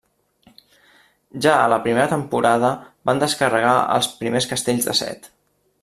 [1.45, 2.73] Ja a la primera temporada
[3.11, 5.33] van descarregar els primers castells de set.